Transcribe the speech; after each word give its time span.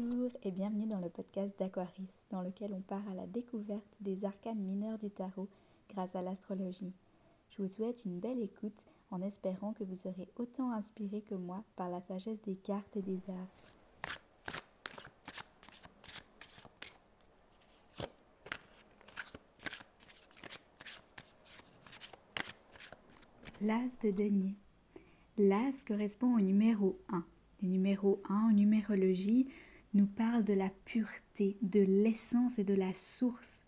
Bonjour 0.00 0.30
et 0.44 0.52
bienvenue 0.52 0.86
dans 0.86 1.00
le 1.00 1.08
podcast 1.08 1.58
d'Aquaris, 1.58 2.06
dans 2.30 2.40
lequel 2.40 2.72
on 2.72 2.80
part 2.82 3.02
à 3.10 3.14
la 3.14 3.26
découverte 3.26 3.82
des 4.00 4.24
arcanes 4.24 4.60
mineurs 4.60 4.98
du 4.98 5.10
tarot 5.10 5.48
grâce 5.90 6.14
à 6.14 6.22
l'astrologie. 6.22 6.92
Je 7.50 7.62
vous 7.62 7.66
souhaite 7.66 8.04
une 8.04 8.20
belle 8.20 8.40
écoute 8.40 8.80
en 9.10 9.20
espérant 9.22 9.72
que 9.72 9.82
vous 9.82 9.96
serez 9.96 10.28
autant 10.36 10.70
inspiré 10.70 11.22
que 11.22 11.34
moi 11.34 11.64
par 11.74 11.90
la 11.90 12.00
sagesse 12.00 12.40
des 12.42 12.54
cartes 12.54 12.96
et 12.96 13.02
des 13.02 13.18
astres. 13.28 13.74
L'as 23.60 23.98
de 24.04 24.12
denier. 24.12 24.54
L'as 25.38 25.82
correspond 25.84 26.36
au 26.36 26.40
numéro 26.40 27.00
1. 27.08 27.24
Le 27.62 27.68
numéro 27.68 28.22
1 28.28 28.34
en 28.34 28.52
numérologie 28.52 29.48
nous 29.94 30.06
parle 30.06 30.44
de 30.44 30.52
la 30.52 30.70
pureté, 30.84 31.56
de 31.62 31.80
l'essence 31.80 32.58
et 32.58 32.64
de 32.64 32.74
la 32.74 32.92
source 32.94 33.62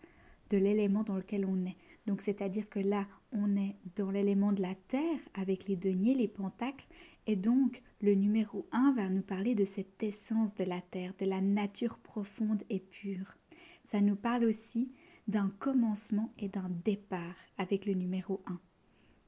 de 0.49 0.57
l'élément 0.57 1.03
dans 1.03 1.15
lequel 1.15 1.45
on 1.45 1.65
est. 1.65 1.77
Donc 2.07 2.21
c'est-à-dire 2.21 2.69
que 2.69 2.79
là, 2.79 3.07
on 3.31 3.55
est 3.55 3.75
dans 3.95 4.11
l'élément 4.11 4.51
de 4.51 4.61
la 4.61 4.75
terre 4.87 5.19
avec 5.33 5.67
les 5.67 5.75
deniers, 5.75 6.15
les 6.15 6.27
pentacles, 6.27 6.87
et 7.27 7.35
donc 7.35 7.81
le 8.01 8.15
numéro 8.15 8.67
1 8.71 8.93
va 8.93 9.09
nous 9.09 9.21
parler 9.21 9.55
de 9.55 9.65
cette 9.65 10.01
essence 10.03 10.55
de 10.55 10.63
la 10.63 10.81
terre, 10.81 11.13
de 11.19 11.25
la 11.25 11.41
nature 11.41 11.99
profonde 11.99 12.63
et 12.69 12.79
pure. 12.79 13.37
Ça 13.83 14.01
nous 14.01 14.15
parle 14.15 14.45
aussi 14.45 14.91
d'un 15.27 15.49
commencement 15.59 16.33
et 16.37 16.49
d'un 16.49 16.69
départ 16.83 17.35
avec 17.57 17.85
le 17.85 17.93
numéro 17.93 18.41
1. 18.47 18.59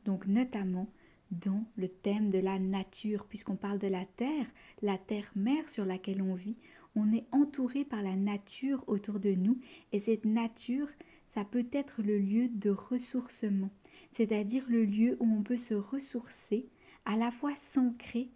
Donc 0.06 0.28
notamment 0.28 0.90
dans 1.32 1.64
le 1.76 1.88
thème 1.88 2.30
de 2.30 2.40
la 2.40 2.60
nature, 2.60 3.26
puisqu'on 3.26 3.56
parle 3.56 3.80
de 3.80 3.88
la 3.88 4.06
terre, 4.06 4.48
la 4.82 4.98
terre-mère 4.98 5.70
sur 5.70 5.86
laquelle 5.86 6.22
on 6.22 6.36
vit, 6.36 6.60
on 6.96 7.12
est 7.12 7.26
entouré 7.32 7.86
par 7.86 8.02
la 8.02 8.16
nature 8.16 8.84
autour 8.88 9.20
de 9.20 9.32
nous, 9.32 9.60
et 9.92 10.00
cette 10.00 10.26
nature, 10.26 10.88
ça 11.28 11.44
peut 11.44 11.68
être 11.72 12.02
le 12.02 12.20
lieu 12.20 12.48
de 12.50 12.70
ressourcement, 12.70 13.72
c'est-à-dire 14.12 14.66
le 14.70 14.86
lieu 14.86 15.18
où 15.20 15.26
on 15.26 15.44
peut 15.44 15.58
se 15.58 15.74
ressourcer, 15.74 16.68
à 17.06 17.18
la 17.18 17.32
fois 17.32 17.56
s'ancrer 17.56 18.30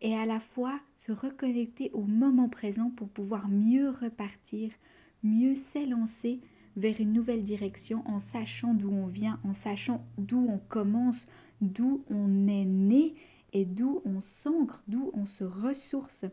et 0.00 0.14
à 0.14 0.26
la 0.26 0.40
fois 0.40 0.80
se 0.96 1.12
reconnecter 1.12 1.90
au 1.92 2.02
moment 2.02 2.48
présent 2.48 2.90
pour 2.90 3.08
pouvoir 3.08 3.48
mieux 3.48 3.90
repartir, 3.90 4.72
mieux 5.22 5.54
s'élancer 5.54 6.40
vers 6.76 7.00
une 7.00 7.12
nouvelle 7.12 7.44
direction 7.44 8.02
en 8.06 8.18
sachant 8.18 8.74
d'où 8.74 8.90
on 8.90 9.06
vient, 9.06 9.38
en 9.44 9.52
sachant 9.52 10.04
d'où 10.16 10.46
on 10.48 10.58
commence, 10.58 11.26
d'où 11.60 12.04
on 12.08 12.48
est 12.48 12.64
né 12.64 13.14
et 13.52 13.64
d'où 13.64 14.00
on 14.04 14.20
s'ancre, 14.20 14.82
d'où 14.88 15.10
on 15.12 15.26
se 15.26 15.44
ressource. 15.44 16.24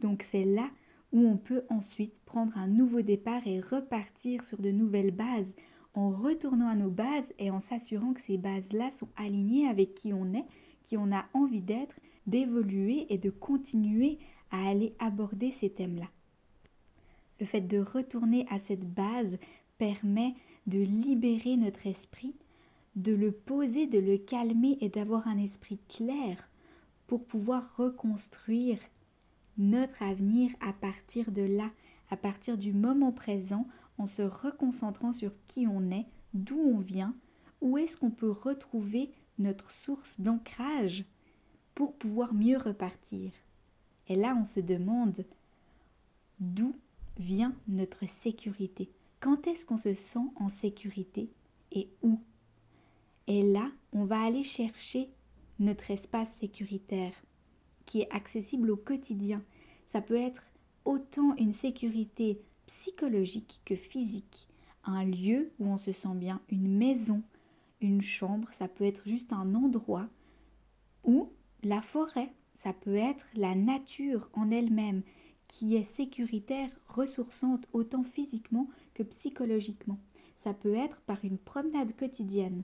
Donc 0.00 0.22
c'est 0.22 0.44
là 0.44 0.68
où 1.12 1.26
on 1.26 1.36
peut 1.36 1.64
ensuite 1.68 2.20
prendre 2.24 2.56
un 2.56 2.68
nouveau 2.68 3.02
départ 3.02 3.46
et 3.46 3.60
repartir 3.60 4.42
sur 4.44 4.60
de 4.60 4.70
nouvelles 4.70 5.10
bases 5.10 5.54
en 5.94 6.10
retournant 6.10 6.68
à 6.68 6.76
nos 6.76 6.90
bases 6.90 7.32
et 7.38 7.50
en 7.50 7.60
s'assurant 7.60 8.12
que 8.12 8.20
ces 8.20 8.38
bases-là 8.38 8.90
sont 8.90 9.08
alignées 9.16 9.66
avec 9.66 9.94
qui 9.94 10.12
on 10.12 10.32
est, 10.34 10.46
qui 10.84 10.96
on 10.96 11.12
a 11.12 11.26
envie 11.34 11.62
d'être, 11.62 11.96
d'évoluer 12.26 13.06
et 13.12 13.18
de 13.18 13.30
continuer 13.30 14.18
à 14.50 14.68
aller 14.68 14.94
aborder 14.98 15.50
ces 15.50 15.70
thèmes-là. 15.70 16.08
Le 17.40 17.46
fait 17.46 17.62
de 17.62 17.78
retourner 17.78 18.46
à 18.50 18.58
cette 18.58 18.88
base 18.88 19.38
permet 19.78 20.34
de 20.66 20.78
libérer 20.78 21.56
notre 21.56 21.86
esprit, 21.86 22.34
de 22.96 23.12
le 23.12 23.32
poser, 23.32 23.86
de 23.86 23.98
le 23.98 24.18
calmer 24.18 24.78
et 24.80 24.88
d'avoir 24.88 25.26
un 25.26 25.38
esprit 25.38 25.80
clair 25.88 26.48
pour 27.06 27.24
pouvoir 27.24 27.76
reconstruire 27.76 28.78
notre 29.60 30.02
avenir 30.02 30.50
à 30.60 30.72
partir 30.72 31.30
de 31.30 31.42
là, 31.42 31.70
à 32.10 32.16
partir 32.16 32.58
du 32.58 32.72
moment 32.72 33.12
présent, 33.12 33.68
en 33.98 34.06
se 34.06 34.22
reconcentrant 34.22 35.12
sur 35.12 35.32
qui 35.46 35.66
on 35.66 35.90
est, 35.90 36.06
d'où 36.34 36.58
on 36.58 36.78
vient, 36.78 37.14
où 37.60 37.76
est-ce 37.76 37.98
qu'on 37.98 38.10
peut 38.10 38.30
retrouver 38.30 39.12
notre 39.38 39.70
source 39.70 40.20
d'ancrage 40.20 41.04
pour 41.74 41.94
pouvoir 41.94 42.34
mieux 42.34 42.58
repartir. 42.58 43.32
Et 44.08 44.16
là, 44.16 44.36
on 44.38 44.44
se 44.44 44.60
demande 44.60 45.24
d'où 46.40 46.74
vient 47.18 47.54
notre 47.68 48.08
sécurité. 48.08 48.90
Quand 49.20 49.46
est-ce 49.46 49.66
qu'on 49.66 49.76
se 49.76 49.92
sent 49.94 50.18
en 50.36 50.48
sécurité 50.48 51.30
et 51.72 51.90
où? 52.02 52.18
Et 53.26 53.42
là, 53.42 53.70
on 53.92 54.04
va 54.04 54.22
aller 54.22 54.42
chercher 54.42 55.10
notre 55.58 55.90
espace 55.90 56.32
sécuritaire 56.34 57.12
qui 57.90 58.02
est 58.02 58.10
accessible 58.12 58.70
au 58.70 58.76
quotidien. 58.76 59.42
Ça 59.84 60.00
peut 60.00 60.14
être 60.14 60.44
autant 60.84 61.34
une 61.34 61.52
sécurité 61.52 62.40
psychologique 62.66 63.60
que 63.64 63.74
physique. 63.74 64.46
Un 64.84 65.04
lieu 65.04 65.50
où 65.58 65.66
on 65.66 65.76
se 65.76 65.90
sent 65.90 66.14
bien, 66.14 66.40
une 66.50 66.68
maison, 66.68 67.20
une 67.80 68.00
chambre, 68.00 68.48
ça 68.52 68.68
peut 68.68 68.84
être 68.84 69.02
juste 69.08 69.32
un 69.32 69.56
endroit 69.56 70.08
ou 71.02 71.32
la 71.64 71.82
forêt, 71.82 72.32
ça 72.54 72.72
peut 72.72 72.94
être 72.94 73.26
la 73.34 73.56
nature 73.56 74.30
en 74.34 74.52
elle-même 74.52 75.02
qui 75.48 75.74
est 75.74 75.82
sécuritaire, 75.82 76.70
ressourçante 76.86 77.66
autant 77.72 78.04
physiquement 78.04 78.68
que 78.94 79.02
psychologiquement. 79.02 79.98
Ça 80.36 80.54
peut 80.54 80.76
être 80.76 81.00
par 81.00 81.24
une 81.24 81.38
promenade 81.38 81.96
quotidienne 81.96 82.62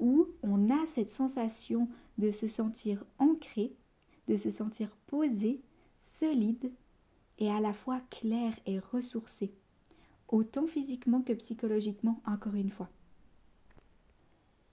où 0.00 0.26
on 0.42 0.68
a 0.68 0.84
cette 0.84 1.10
sensation 1.10 1.88
de 2.18 2.32
se 2.32 2.48
sentir 2.48 3.04
ancré, 3.20 3.76
se 4.36 4.50
sentir 4.50 4.96
posé, 5.06 5.60
solide 5.98 6.72
et 7.38 7.50
à 7.50 7.60
la 7.60 7.72
fois 7.72 8.00
clair 8.10 8.52
et 8.66 8.78
ressourcé, 8.78 9.52
autant 10.28 10.66
physiquement 10.66 11.22
que 11.22 11.32
psychologiquement, 11.32 12.20
encore 12.26 12.54
une 12.54 12.70
fois. 12.70 12.88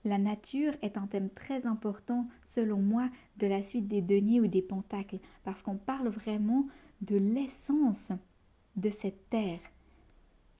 La 0.04 0.16
nature 0.16 0.72
est 0.80 0.96
un 0.96 1.06
thème 1.06 1.28
très 1.28 1.66
important, 1.66 2.26
selon 2.44 2.78
moi, 2.78 3.10
de 3.36 3.46
la 3.46 3.62
suite 3.62 3.86
des 3.86 4.00
deniers 4.00 4.40
ou 4.40 4.46
des 4.46 4.62
pentacles, 4.62 5.18
parce 5.44 5.62
qu'on 5.62 5.76
parle 5.76 6.08
vraiment 6.08 6.66
de 7.02 7.16
l'essence 7.16 8.12
de 8.76 8.88
cette 8.88 9.28
terre 9.28 9.60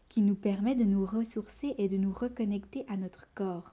qui 0.08 0.20
nous 0.20 0.34
permet 0.34 0.74
de 0.74 0.84
nous 0.84 1.06
ressourcer 1.06 1.74
et 1.78 1.88
de 1.88 1.96
nous 1.96 2.12
reconnecter 2.12 2.84
à 2.88 2.96
notre 2.96 3.32
corps. 3.34 3.72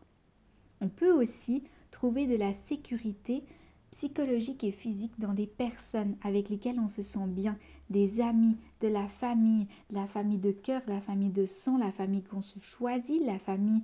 On 0.80 0.88
peut 0.88 1.12
aussi 1.12 1.64
trouver 1.92 2.28
de 2.28 2.36
la 2.36 2.54
sécurité 2.54 3.44
psychologique 3.92 4.64
et 4.64 4.72
physique 4.72 5.20
dans 5.20 5.34
des 5.34 5.48
personnes 5.48 6.18
avec 6.24 6.50
lesquelles 6.50 6.80
on 6.80 6.88
se 6.88 7.02
sent 7.02 7.28
bien, 7.28 7.58
des 7.90 8.22
amis, 8.22 8.58
de 8.82 8.88
la 8.88 9.08
famille, 9.08 9.68
de 9.90 9.96
la 9.96 10.08
famille 10.08 10.38
de 10.38 10.52
cœur, 10.52 10.82
la 10.88 11.02
famille 11.02 11.32
de 11.32 11.46
sang, 11.46 11.78
la 11.78 11.92
famille 11.92 12.24
qu'on 12.24 12.42
se 12.42 12.60
choisit, 12.60 13.24
la 13.26 13.40
famille 13.40 13.84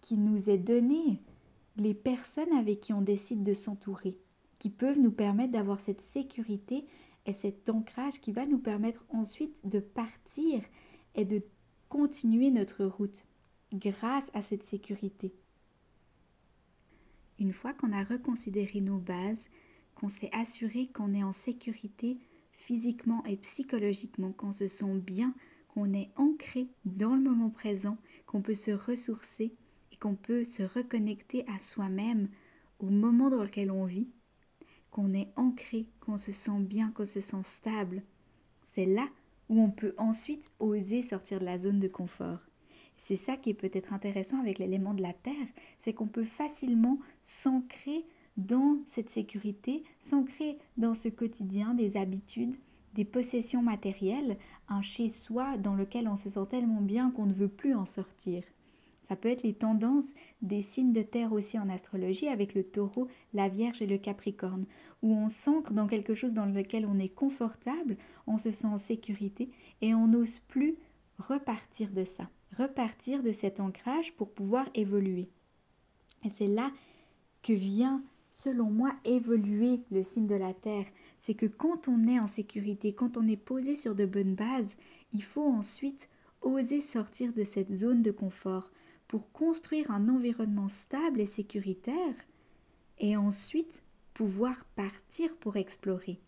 qui 0.00 0.16
nous 0.16 0.50
est 0.50 0.58
donnée, 0.58 1.20
les 1.76 1.94
personnes 1.94 2.52
avec 2.52 2.80
qui 2.80 2.92
on 2.92 3.00
décide 3.00 3.42
de 3.42 3.54
s'entourer, 3.54 4.18
qui 4.58 4.70
peuvent 4.70 5.00
nous 5.00 5.12
permettre 5.12 5.52
d'avoir 5.52 5.80
cette 5.80 6.00
sécurité 6.00 6.86
et 7.26 7.32
cet 7.32 7.70
ancrage 7.70 8.20
qui 8.20 8.32
va 8.32 8.46
nous 8.46 8.58
permettre 8.58 9.04
ensuite 9.08 9.66
de 9.66 9.80
partir 9.80 10.60
et 11.14 11.24
de 11.24 11.42
continuer 11.88 12.50
notre 12.50 12.84
route 12.84 13.24
grâce 13.72 14.30
à 14.34 14.42
cette 14.42 14.64
sécurité. 14.64 15.32
Une 17.38 17.52
fois 17.52 17.72
qu'on 17.74 17.92
a 17.92 18.04
reconsidéré 18.04 18.80
nos 18.80 18.98
bases, 18.98 19.48
qu'on 19.94 20.08
s'est 20.08 20.30
assuré 20.32 20.88
qu'on 20.94 21.14
est 21.14 21.22
en 21.22 21.32
sécurité 21.32 22.18
physiquement 22.52 23.24
et 23.24 23.36
psychologiquement, 23.36 24.32
qu'on 24.32 24.52
se 24.52 24.68
sent 24.68 24.98
bien, 24.98 25.34
qu'on 25.68 25.92
est 25.92 26.10
ancré 26.16 26.68
dans 26.84 27.14
le 27.14 27.20
moment 27.20 27.50
présent, 27.50 27.98
qu'on 28.26 28.42
peut 28.42 28.54
se 28.54 28.70
ressourcer 28.70 29.54
et 29.92 29.96
qu'on 29.96 30.14
peut 30.14 30.44
se 30.44 30.62
reconnecter 30.62 31.44
à 31.48 31.58
soi-même 31.58 32.28
au 32.78 32.86
moment 32.86 33.30
dans 33.30 33.42
lequel 33.42 33.70
on 33.70 33.84
vit, 33.84 34.08
qu'on 34.90 35.12
est 35.12 35.32
ancré, 35.36 35.88
qu'on 36.00 36.18
se 36.18 36.32
sent 36.32 36.60
bien, 36.60 36.90
qu'on 36.92 37.04
se 37.04 37.20
sent 37.20 37.42
stable, 37.42 38.02
c'est 38.62 38.86
là 38.86 39.08
où 39.48 39.60
on 39.60 39.70
peut 39.70 39.94
ensuite 39.98 40.50
oser 40.58 41.02
sortir 41.02 41.40
de 41.40 41.44
la 41.44 41.58
zone 41.58 41.80
de 41.80 41.88
confort. 41.88 42.40
C'est 43.04 43.16
ça 43.16 43.36
qui 43.36 43.50
est 43.50 43.54
peut-être 43.54 43.92
intéressant 43.92 44.40
avec 44.40 44.58
l'élément 44.58 44.94
de 44.94 45.02
la 45.02 45.12
terre, 45.12 45.34
c'est 45.78 45.92
qu'on 45.92 46.06
peut 46.06 46.24
facilement 46.24 46.98
s'ancrer 47.20 48.06
dans 48.38 48.78
cette 48.86 49.10
sécurité, 49.10 49.84
s'ancrer 50.00 50.56
dans 50.78 50.94
ce 50.94 51.08
quotidien 51.10 51.74
des 51.74 51.98
habitudes, 51.98 52.56
des 52.94 53.04
possessions 53.04 53.60
matérielles, 53.60 54.38
un 54.68 54.80
chez-soi 54.80 55.58
dans 55.58 55.74
lequel 55.74 56.08
on 56.08 56.16
se 56.16 56.30
sent 56.30 56.46
tellement 56.48 56.80
bien 56.80 57.10
qu'on 57.10 57.26
ne 57.26 57.34
veut 57.34 57.48
plus 57.48 57.74
en 57.74 57.84
sortir. 57.84 58.42
Ça 59.02 59.16
peut 59.16 59.28
être 59.28 59.42
les 59.42 59.52
tendances 59.52 60.14
des 60.40 60.62
signes 60.62 60.94
de 60.94 61.02
terre 61.02 61.34
aussi 61.34 61.58
en 61.58 61.68
astrologie 61.68 62.28
avec 62.28 62.54
le 62.54 62.64
taureau, 62.64 63.08
la 63.34 63.50
vierge 63.50 63.82
et 63.82 63.86
le 63.86 63.98
capricorne, 63.98 64.64
où 65.02 65.12
on 65.12 65.28
s'ancre 65.28 65.74
dans 65.74 65.88
quelque 65.88 66.14
chose 66.14 66.32
dans 66.32 66.46
lequel 66.46 66.86
on 66.86 66.98
est 66.98 67.14
confortable, 67.14 67.98
on 68.26 68.38
se 68.38 68.50
sent 68.50 68.66
en 68.66 68.78
sécurité 68.78 69.50
et 69.82 69.94
on 69.94 70.08
n'ose 70.08 70.38
plus 70.38 70.78
repartir 71.18 71.90
de 71.90 72.04
ça, 72.04 72.30
repartir 72.56 73.22
de 73.22 73.32
cet 73.32 73.60
ancrage 73.60 74.12
pour 74.14 74.32
pouvoir 74.32 74.68
évoluer. 74.74 75.28
Et 76.24 76.28
c'est 76.30 76.48
là 76.48 76.70
que 77.42 77.52
vient 77.52 78.02
selon 78.34 78.68
moi, 78.68 78.92
évoluer 79.04 79.80
le 79.92 80.02
signe 80.02 80.26
de 80.26 80.34
la 80.34 80.52
Terre. 80.52 80.86
C'est 81.18 81.34
que 81.34 81.46
quand 81.46 81.86
on 81.86 82.08
est 82.08 82.18
en 82.18 82.26
sécurité, 82.26 82.92
quand 82.92 83.16
on 83.16 83.28
est 83.28 83.36
posé 83.36 83.76
sur 83.76 83.94
de 83.94 84.04
bonnes 84.04 84.34
bases, 84.34 84.76
il 85.12 85.22
faut 85.22 85.46
ensuite 85.46 86.08
oser 86.42 86.80
sortir 86.80 87.32
de 87.32 87.44
cette 87.44 87.72
zone 87.72 88.02
de 88.02 88.10
confort 88.10 88.72
pour 89.06 89.30
construire 89.30 89.90
un 89.92 90.08
environnement 90.08 90.68
stable 90.68 91.20
et 91.20 91.26
sécuritaire 91.26 92.14
et 92.98 93.16
ensuite 93.16 93.84
pouvoir 94.14 94.64
partir 94.74 95.34
pour 95.36 95.56
explorer, 95.56 96.20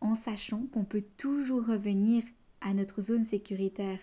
en 0.00 0.14
sachant 0.14 0.66
qu'on 0.72 0.84
peut 0.84 1.04
toujours 1.18 1.66
revenir 1.66 2.24
à 2.62 2.72
notre 2.72 3.02
zone 3.02 3.24
sécuritaire. 3.24 3.98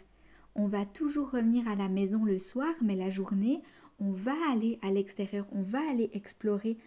On 0.56 0.68
va 0.68 0.86
toujours 0.86 1.32
revenir 1.32 1.68
à 1.68 1.76
la 1.76 1.90
maison 1.90 2.24
le 2.24 2.40
soir, 2.40 2.74
mais 2.82 2.96
la 2.96 3.10
journée, 3.10 3.62
on 4.00 4.12
va 4.12 4.34
aller 4.52 4.80
à 4.82 4.92
l'extérieur, 4.92 5.46
on 5.52 5.62
va 5.62 5.80
aller 5.90 6.10
explorer 6.14 6.78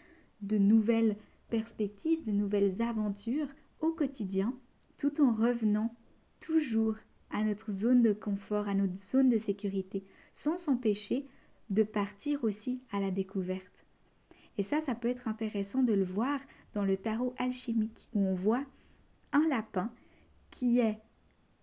de 0.41 0.59
nouvelles 0.59 1.17
perspectives, 1.49 2.25
de 2.25 2.33
nouvelles 2.33 2.83
aventures 2.83 3.49
au 3.81 3.93
quotidien, 3.93 4.55
tout 4.97 5.23
en 5.23 5.33
revenant 5.33 5.95
toujours 6.41 6.97
à 7.31 7.45
notre 7.45 7.71
zone 7.71 8.03
de 8.03 8.13
confort, 8.13 8.69
à 8.69 8.75
notre 8.75 8.97
zone 8.97 9.29
de 9.29 9.39
sécurité, 9.39 10.05
sans 10.33 10.57
s'empêcher 10.57 11.27
de 11.71 11.83
partir 11.83 12.45
aussi 12.45 12.81
à 12.91 13.01
la 13.01 13.11
découverte. 13.11 13.85
Et 14.57 14.63
ça, 14.63 14.81
ça 14.81 14.95
peut 14.95 15.09
être 15.09 15.29
intéressant 15.29 15.83
de 15.83 15.93
le 15.93 16.05
voir 16.05 16.41
dans 16.75 16.85
le 16.85 16.97
tarot 16.97 17.35
alchimique, 17.39 18.09
où 18.15 18.21
on 18.21 18.35
voit 18.35 18.65
un 19.33 19.47
lapin 19.49 19.93
qui 20.51 20.81
est 20.81 20.99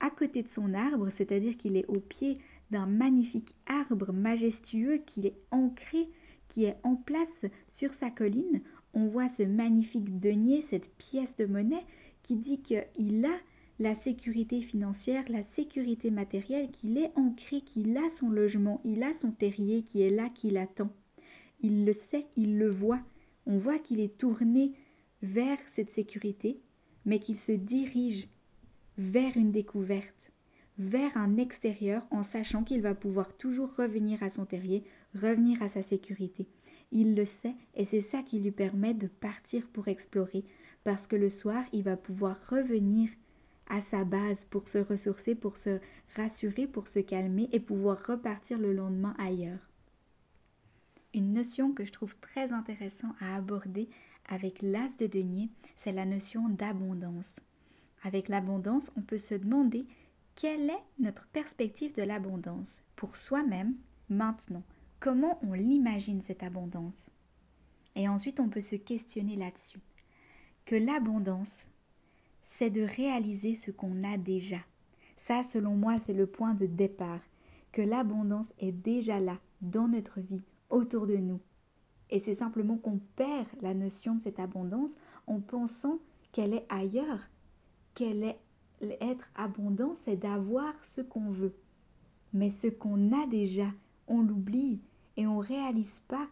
à 0.06 0.12
côté 0.12 0.44
de 0.44 0.48
son 0.48 0.76
arbre, 0.76 1.10
c'est-à-dire 1.10 1.58
qu'il 1.58 1.76
est 1.78 1.88
au 1.88 2.00
pied 2.00 2.38
d'un 2.70 2.86
magnifique 2.86 3.56
arbre 3.66 4.14
majestueux 4.14 5.00
qui 5.04 5.26
est 5.26 5.38
ancré, 5.50 6.10
qui 6.48 6.66
est 6.66 6.78
en 6.84 6.96
place 6.96 7.46
sur 7.70 7.92
sa 7.96 8.12
colline. 8.12 8.62
On 8.94 9.08
voit 9.08 9.28
ce 9.28 9.42
magnifique 9.42 10.20
denier, 10.20 10.62
cette 10.62 10.92
pièce 10.98 11.36
de 11.38 11.48
monnaie 11.48 11.86
qui 12.22 12.36
dit 12.36 12.62
qu'il 12.62 13.26
a 13.26 13.36
la 13.80 13.96
sécurité 13.96 14.62
financière, 14.62 15.24
la 15.28 15.42
sécurité 15.42 16.12
matérielle, 16.12 16.70
qu'il 16.70 17.00
est 17.00 17.12
ancré, 17.16 17.62
qu'il 17.62 17.98
a 17.98 18.10
son 18.12 18.30
logement, 18.30 18.82
il 18.86 19.02
a 19.02 19.14
son 19.16 19.32
terrier 19.32 19.82
qui 19.82 20.04
est 20.04 20.12
là, 20.12 20.30
qui 20.30 20.52
l'attend. 20.52 20.92
Il 21.62 21.84
le 21.84 21.94
sait, 21.94 22.28
il 22.38 22.60
le 22.60 22.70
voit. 22.70 23.02
On 23.48 23.58
voit 23.58 23.80
qu'il 23.80 24.00
est 24.00 24.20
tourné 24.20 24.74
vers 25.24 25.58
cette 25.66 25.90
sécurité, 25.90 26.62
mais 27.06 27.18
qu'il 27.18 27.38
se 27.38 27.52
dirige 27.52 28.28
vers 28.98 29.36
une 29.38 29.52
découverte, 29.52 30.32
vers 30.78 31.16
un 31.18 31.38
extérieur 31.38 32.06
en 32.12 32.24
sachant 32.24 32.64
qu'il 32.64 32.82
va 32.82 32.96
pouvoir 32.96 33.36
toujours 33.38 33.76
revenir 33.76 34.22
à 34.24 34.30
son 34.30 34.46
terrier, 34.46 34.84
revenir 35.14 35.62
à 35.62 35.70
sa 35.70 35.82
sécurité. 35.82 36.48
Il 36.92 37.16
le 37.16 37.26
sait 37.26 37.56
et 37.76 37.86
c'est 37.86 38.02
ça 38.02 38.22
qui 38.22 38.40
lui 38.40 38.52
permet 38.52 38.94
de 38.94 39.08
partir 39.08 39.68
pour 39.68 39.88
explorer 39.88 40.46
parce 40.84 41.08
que 41.08 41.16
le 41.16 41.30
soir, 41.30 41.64
il 41.74 41.84
va 41.84 41.98
pouvoir 41.98 42.38
revenir 42.50 43.10
à 43.68 43.82
sa 43.82 44.04
base 44.04 44.46
pour 44.46 44.68
se 44.68 44.78
ressourcer, 44.78 45.34
pour 45.34 45.58
se 45.58 45.80
rassurer, 46.16 46.68
pour 46.68 46.88
se 46.88 47.00
calmer 47.00 47.50
et 47.52 47.60
pouvoir 47.60 47.98
repartir 48.06 48.60
le 48.60 48.74
lendemain 48.74 49.16
ailleurs. 49.18 49.70
Une 51.14 51.34
notion 51.34 51.72
que 51.72 51.86
je 51.86 51.92
trouve 51.92 52.16
très 52.18 52.54
intéressante 52.54 53.16
à 53.20 53.36
aborder 53.36 53.90
avec 54.28 54.62
l'as 54.62 54.96
de 54.98 55.08
denier, 55.08 55.50
c'est 55.76 55.92
la 55.92 56.06
notion 56.06 56.50
d'abondance. 56.50 57.34
Avec 58.06 58.30
l'abondance, 58.30 58.92
on 58.96 59.02
peut 59.02 59.18
se 59.18 59.34
demander 59.34 59.88
quelle 60.36 60.70
est 60.70 60.84
notre 61.00 61.26
perspective 61.28 61.92
de 61.96 62.04
l'abondance 62.04 62.84
pour 62.96 63.18
soi-même 63.18 63.74
maintenant 64.10 64.62
Comment 65.00 65.40
on 65.42 65.54
l'imagine 65.54 66.22
cette 66.22 66.44
abondance? 66.44 67.10
Et 67.96 68.08
ensuite, 68.08 68.40
on 68.40 68.48
peut 68.48 68.62
se 68.62 68.76
questionner 68.76 69.36
là-dessus. 69.36 69.80
Que 70.66 70.76
l'abondance, 70.76 71.68
c'est 72.44 72.70
de 72.70 72.82
réaliser 72.82 73.56
ce 73.56 73.72
qu'on 73.72 74.04
a 74.04 74.18
déjà. 74.18 74.60
Ça, 75.18 75.44
selon 75.44 75.76
moi, 75.76 76.00
c'est 76.00 76.14
le 76.14 76.28
point 76.28 76.54
de 76.54 76.68
départ. 76.68 77.22
Que 77.72 77.82
l'abondance 77.82 78.54
est 78.60 78.72
déjà 78.72 79.20
là, 79.20 79.40
dans 79.62 79.88
notre 79.88 80.20
vie, 80.22 80.44
autour 80.70 81.08
de 81.08 81.18
nous. 81.18 81.42
Et 82.12 82.20
c'est 82.20 82.36
simplement 82.36 82.78
qu'on 82.78 83.00
perd 83.16 83.48
la 83.62 83.74
notion 83.74 84.14
de 84.14 84.22
cette 84.22 84.40
abondance 84.40 84.98
en 85.26 85.40
pensant 85.40 86.00
qu'elle 86.32 86.54
est 86.54 86.68
ailleurs, 86.70 87.30
qu'elle 87.96 88.24
est 88.24 88.40
être 89.02 89.28
abondant, 89.36 89.94
c'est 89.96 90.18
d'avoir 90.18 90.74
ce 90.86 91.02
qu'on 91.02 91.32
veut. 91.32 91.56
Mais 92.34 92.50
ce 92.50 92.68
qu'on 92.68 93.12
a 93.12 93.26
déjà, 93.28 93.68
on 94.08 94.22
l'oublie 94.22 94.82
et 95.18 95.26
on 95.26 95.40
ne 95.40 95.46
réalise 95.46 96.02
pas 96.08 96.28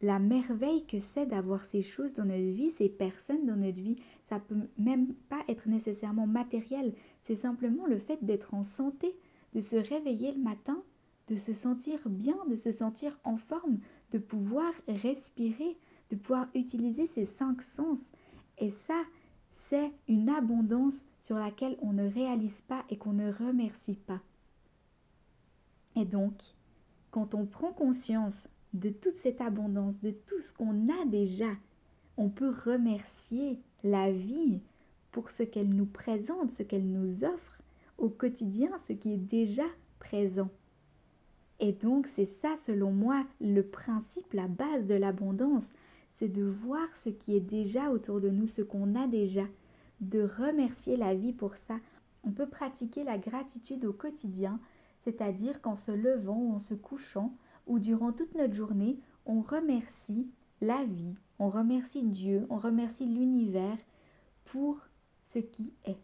la 0.00 0.18
merveille 0.18 0.84
que 0.84 0.98
c'est 0.98 1.26
d'avoir 1.26 1.64
ces 1.64 1.82
choses 1.82 2.12
dans 2.12 2.24
notre 2.24 2.52
vie, 2.52 2.70
ces 2.70 2.88
personnes 2.88 3.46
dans 3.46 3.56
notre 3.56 3.80
vie. 3.80 3.96
Ça 4.22 4.40
peut 4.40 4.56
même 4.76 5.14
pas 5.28 5.42
être 5.48 5.68
nécessairement 5.68 6.26
matériel, 6.26 6.94
c'est 7.20 7.36
simplement 7.36 7.86
le 7.86 7.98
fait 7.98 8.24
d'être 8.24 8.54
en 8.54 8.64
santé, 8.64 9.14
de 9.54 9.60
se 9.60 9.76
réveiller 9.76 10.32
le 10.32 10.42
matin, 10.42 10.82
de 11.28 11.36
se 11.36 11.52
sentir 11.52 12.00
bien, 12.08 12.36
de 12.48 12.56
se 12.56 12.72
sentir 12.72 13.18
en 13.22 13.36
forme, 13.36 13.78
de 14.10 14.18
pouvoir 14.18 14.72
respirer, 14.88 15.78
de 16.10 16.16
pouvoir 16.16 16.48
utiliser 16.54 17.06
ses 17.06 17.24
cinq 17.24 17.62
sens. 17.62 18.10
Et 18.58 18.70
ça, 18.70 19.00
c'est 19.52 19.92
une 20.08 20.30
abondance 20.30 21.04
sur 21.20 21.38
laquelle 21.38 21.76
on 21.82 21.92
ne 21.92 22.08
réalise 22.08 22.62
pas 22.62 22.84
et 22.88 22.96
qu'on 22.96 23.12
ne 23.12 23.30
remercie 23.30 23.96
pas. 23.96 24.20
Et 25.94 26.06
donc, 26.06 26.54
quand 27.10 27.34
on 27.34 27.44
prend 27.44 27.72
conscience 27.72 28.48
de 28.72 28.88
toute 28.88 29.16
cette 29.16 29.42
abondance, 29.42 30.00
de 30.00 30.10
tout 30.10 30.40
ce 30.40 30.54
qu'on 30.54 30.88
a 30.88 31.04
déjà, 31.06 31.50
on 32.16 32.30
peut 32.30 32.52
remercier 32.64 33.60
la 33.84 34.10
vie 34.10 34.62
pour 35.12 35.30
ce 35.30 35.42
qu'elle 35.42 35.68
nous 35.68 35.86
présente, 35.86 36.50
ce 36.50 36.62
qu'elle 36.62 36.90
nous 36.90 37.24
offre 37.24 37.58
au 37.98 38.08
quotidien, 38.08 38.76
ce 38.78 38.94
qui 38.94 39.12
est 39.12 39.18
déjà 39.18 39.66
présent. 39.98 40.50
Et 41.60 41.72
donc 41.72 42.06
c'est 42.06 42.24
ça, 42.24 42.56
selon 42.56 42.90
moi, 42.90 43.24
le 43.40 43.62
principe, 43.62 44.32
la 44.32 44.48
base 44.48 44.86
de 44.86 44.94
l'abondance, 44.94 45.72
c'est 46.12 46.28
de 46.28 46.44
voir 46.44 46.94
ce 46.94 47.08
qui 47.08 47.34
est 47.34 47.40
déjà 47.40 47.90
autour 47.90 48.20
de 48.20 48.28
nous, 48.28 48.46
ce 48.46 48.62
qu'on 48.62 48.94
a 48.94 49.06
déjà, 49.06 49.46
de 50.00 50.22
remercier 50.22 50.96
la 50.96 51.14
vie 51.14 51.32
pour 51.32 51.56
ça. 51.56 51.78
On 52.22 52.30
peut 52.30 52.48
pratiquer 52.48 53.02
la 53.02 53.18
gratitude 53.18 53.86
au 53.86 53.94
quotidien, 53.94 54.60
c'est-à-dire 54.98 55.62
qu'en 55.62 55.76
se 55.76 55.90
levant 55.90 56.38
ou 56.38 56.52
en 56.52 56.58
se 56.58 56.74
couchant, 56.74 57.34
ou 57.66 57.78
durant 57.78 58.12
toute 58.12 58.34
notre 58.34 58.54
journée, 58.54 59.00
on 59.24 59.40
remercie 59.40 60.30
la 60.60 60.84
vie, 60.84 61.14
on 61.38 61.48
remercie 61.48 62.02
Dieu, 62.02 62.46
on 62.50 62.58
remercie 62.58 63.06
l'univers 63.06 63.78
pour 64.44 64.78
ce 65.22 65.38
qui 65.38 65.72
est. 65.86 65.98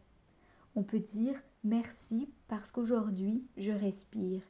On 0.74 0.82
peut 0.82 1.00
dire 1.00 1.34
merci 1.64 2.30
parce 2.48 2.72
qu'aujourd'hui 2.72 3.44
je 3.56 3.72
respire, 3.72 4.40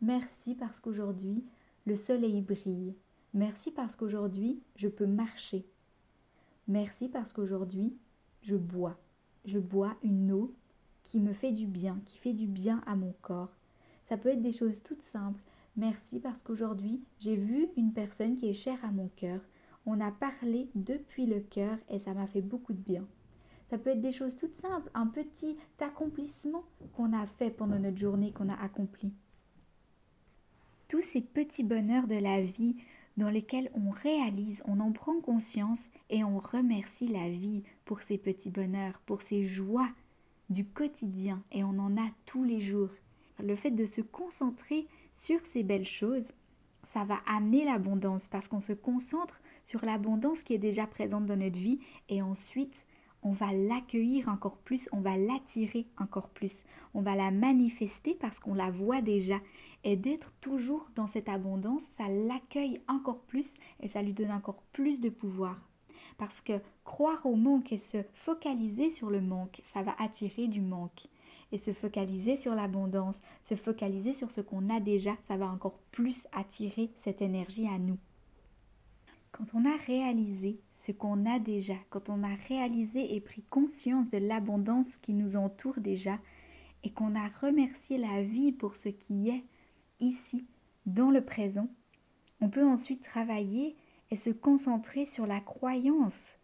merci 0.00 0.54
parce 0.54 0.80
qu'aujourd'hui 0.80 1.44
le 1.86 1.96
soleil 1.96 2.40
brille, 2.40 2.94
Merci 3.34 3.70
parce 3.70 3.94
qu'aujourd'hui, 3.94 4.60
je 4.76 4.88
peux 4.88 5.06
marcher. 5.06 5.66
Merci 6.66 7.08
parce 7.08 7.32
qu'aujourd'hui, 7.32 7.96
je 8.42 8.56
bois. 8.56 8.98
Je 9.44 9.58
bois 9.58 9.96
une 10.02 10.32
eau 10.32 10.54
qui 11.02 11.20
me 11.20 11.32
fait 11.32 11.52
du 11.52 11.66
bien, 11.66 12.00
qui 12.04 12.18
fait 12.18 12.32
du 12.32 12.46
bien 12.46 12.82
à 12.86 12.96
mon 12.96 13.14
corps. 13.22 13.52
Ça 14.04 14.16
peut 14.16 14.30
être 14.30 14.42
des 14.42 14.52
choses 14.52 14.82
toutes 14.82 15.02
simples. 15.02 15.42
Merci 15.76 16.20
parce 16.20 16.42
qu'aujourd'hui, 16.42 17.02
j'ai 17.20 17.36
vu 17.36 17.68
une 17.76 17.92
personne 17.92 18.36
qui 18.36 18.48
est 18.48 18.54
chère 18.54 18.84
à 18.84 18.90
mon 18.90 19.08
cœur. 19.08 19.40
On 19.86 20.00
a 20.00 20.10
parlé 20.10 20.68
depuis 20.74 21.26
le 21.26 21.40
cœur 21.40 21.78
et 21.88 21.98
ça 21.98 22.14
m'a 22.14 22.26
fait 22.26 22.42
beaucoup 22.42 22.72
de 22.72 22.80
bien. 22.80 23.06
Ça 23.70 23.78
peut 23.78 23.90
être 23.90 24.00
des 24.00 24.12
choses 24.12 24.34
toutes 24.34 24.56
simples, 24.56 24.90
un 24.94 25.06
petit 25.06 25.56
accomplissement 25.80 26.64
qu'on 26.94 27.12
a 27.12 27.26
fait 27.26 27.50
pendant 27.50 27.78
notre 27.78 27.98
journée, 27.98 28.32
qu'on 28.32 28.48
a 28.48 28.54
accompli. 28.54 29.12
Tous 30.88 31.02
ces 31.02 31.20
petits 31.20 31.64
bonheurs 31.64 32.06
de 32.06 32.16
la 32.16 32.40
vie, 32.40 32.76
dans 33.18 33.28
lesquels 33.28 33.70
on 33.74 33.90
réalise, 33.90 34.62
on 34.64 34.78
en 34.78 34.92
prend 34.92 35.20
conscience 35.20 35.90
et 36.08 36.22
on 36.22 36.38
remercie 36.38 37.08
la 37.08 37.28
vie 37.28 37.64
pour 37.84 38.00
ces 38.00 38.16
petits 38.16 38.50
bonheurs, 38.50 39.00
pour 39.06 39.22
ces 39.22 39.42
joies 39.42 39.88
du 40.50 40.64
quotidien 40.64 41.42
et 41.50 41.64
on 41.64 41.78
en 41.78 41.96
a 41.96 42.08
tous 42.26 42.44
les 42.44 42.60
jours. 42.60 42.90
Le 43.42 43.56
fait 43.56 43.72
de 43.72 43.86
se 43.86 44.00
concentrer 44.00 44.86
sur 45.12 45.44
ces 45.44 45.64
belles 45.64 45.84
choses, 45.84 46.32
ça 46.84 47.04
va 47.04 47.18
amener 47.26 47.64
l'abondance 47.64 48.28
parce 48.28 48.46
qu'on 48.46 48.60
se 48.60 48.72
concentre 48.72 49.42
sur 49.64 49.84
l'abondance 49.84 50.44
qui 50.44 50.54
est 50.54 50.58
déjà 50.58 50.86
présente 50.86 51.26
dans 51.26 51.36
notre 51.36 51.58
vie 51.58 51.80
et 52.08 52.22
ensuite 52.22 52.86
on 53.28 53.32
va 53.32 53.52
l'accueillir 53.52 54.30
encore 54.30 54.56
plus, 54.56 54.88
on 54.90 55.00
va 55.00 55.18
l'attirer 55.18 55.86
encore 55.98 56.30
plus, 56.30 56.64
on 56.94 57.02
va 57.02 57.14
la 57.14 57.30
manifester 57.30 58.16
parce 58.18 58.40
qu'on 58.40 58.54
la 58.54 58.70
voit 58.70 59.02
déjà. 59.02 59.38
Et 59.84 59.96
d'être 59.96 60.32
toujours 60.40 60.88
dans 60.94 61.06
cette 61.06 61.28
abondance, 61.28 61.82
ça 61.82 62.08
l'accueille 62.08 62.80
encore 62.88 63.20
plus 63.20 63.52
et 63.80 63.88
ça 63.88 64.00
lui 64.00 64.14
donne 64.14 64.32
encore 64.32 64.62
plus 64.72 65.00
de 65.00 65.10
pouvoir. 65.10 65.60
Parce 66.16 66.40
que 66.40 66.54
croire 66.84 67.26
au 67.26 67.36
manque 67.36 67.70
et 67.70 67.76
se 67.76 68.02
focaliser 68.14 68.88
sur 68.88 69.10
le 69.10 69.20
manque, 69.20 69.60
ça 69.62 69.82
va 69.82 69.94
attirer 69.98 70.48
du 70.48 70.62
manque. 70.62 71.08
Et 71.52 71.58
se 71.58 71.74
focaliser 71.74 72.36
sur 72.36 72.54
l'abondance, 72.54 73.20
se 73.42 73.56
focaliser 73.56 74.14
sur 74.14 74.30
ce 74.30 74.40
qu'on 74.40 74.70
a 74.70 74.80
déjà, 74.80 75.16
ça 75.26 75.36
va 75.36 75.48
encore 75.48 75.78
plus 75.92 76.26
attirer 76.32 76.90
cette 76.96 77.20
énergie 77.20 77.68
à 77.68 77.78
nous. 77.78 77.98
Quand 79.32 79.54
on 79.54 79.64
a 79.64 79.76
réalisé 79.86 80.60
ce 80.72 80.92
qu'on 80.92 81.26
a 81.26 81.38
déjà, 81.38 81.74
quand 81.90 82.08
on 82.08 82.22
a 82.22 82.34
réalisé 82.48 83.14
et 83.14 83.20
pris 83.20 83.42
conscience 83.42 84.08
de 84.08 84.18
l'abondance 84.18 84.96
qui 84.96 85.12
nous 85.12 85.36
entoure 85.36 85.80
déjà, 85.80 86.18
et 86.84 86.90
qu'on 86.90 87.14
a 87.14 87.28
remercié 87.40 87.98
la 87.98 88.22
vie 88.22 88.52
pour 88.52 88.76
ce 88.76 88.88
qui 88.88 89.28
est 89.28 89.44
ici, 90.00 90.46
dans 90.86 91.10
le 91.10 91.24
présent, 91.24 91.68
on 92.40 92.48
peut 92.48 92.64
ensuite 92.64 93.02
travailler 93.02 93.76
et 94.10 94.16
se 94.16 94.30
concentrer 94.30 95.04
sur 95.04 95.26
la 95.26 95.40
croyance 95.40 96.36